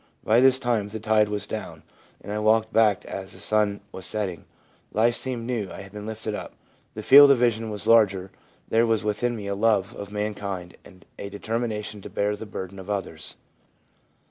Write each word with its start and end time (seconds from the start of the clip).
By 0.23 0.39
this 0.39 0.57
time 0.57 0.87
the 0.89 0.99
tide 0.99 1.29
was 1.29 1.45
down, 1.45 1.83
and 2.21 2.31
I 2.31 2.39
walked 2.39 2.73
back 2.73 3.05
as 3.05 3.33
the 3.33 3.37
sun 3.37 3.81
was 3.91 4.03
setting; 4.07 4.45
life 4.91 5.13
seemed 5.13 5.45
new, 5.45 5.69
I 5.71 5.81
had 5.81 5.91
been 5.91 6.07
lifted 6.07 6.33
up, 6.33 6.53
the 6.95 7.03
field 7.03 7.29
of 7.29 7.37
vision 7.37 7.69
was 7.69 7.85
larger, 7.85 8.31
there 8.67 8.87
was 8.87 9.03
within 9.03 9.35
me 9.35 9.45
a 9.45 9.53
love 9.53 9.95
of 9.95 10.11
mankind, 10.11 10.75
and 10.83 11.05
a 11.19 11.29
determination 11.29 12.01
to 12.01 12.09
bear 12.09 12.35
the 12.35 12.47
burden 12.47 12.79
of 12.79 12.89
others.' 12.89 13.37